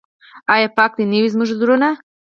[0.53, 1.89] آیا پاک دې نه وي زموږ زړونه؟